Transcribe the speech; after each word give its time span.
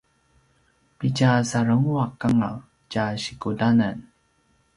pitja 0.97 1.29
sarenguaq 1.49 2.15
anga 2.27 2.51
tja 2.91 3.05
sikudanan 3.23 3.97